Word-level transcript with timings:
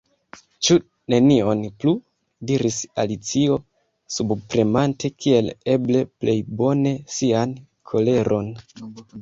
"Ĉu 0.67 0.75
nenion 1.13 1.59
plu?" 1.83 1.91
diris 2.51 2.79
Alicio, 3.03 3.59
subpremante 4.15 5.13
kiel 5.27 5.53
eble 5.77 6.03
plej 6.23 6.39
bone 6.63 6.99
sian 7.19 7.55
koleron. 7.93 8.53